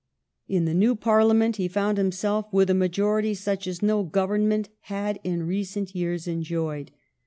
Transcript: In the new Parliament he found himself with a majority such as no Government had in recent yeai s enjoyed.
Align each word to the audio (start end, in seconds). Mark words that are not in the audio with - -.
In 0.47 0.65
the 0.65 0.73
new 0.73 0.95
Parliament 0.95 1.57
he 1.57 1.67
found 1.67 1.99
himself 1.99 2.51
with 2.51 2.71
a 2.71 2.73
majority 2.73 3.35
such 3.35 3.67
as 3.67 3.83
no 3.83 4.01
Government 4.01 4.69
had 4.85 5.19
in 5.23 5.43
recent 5.43 5.89
yeai 5.93 6.15
s 6.15 6.25
enjoyed. 6.27 6.89